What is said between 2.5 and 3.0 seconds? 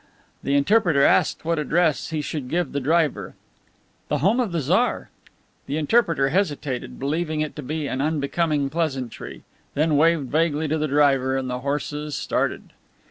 the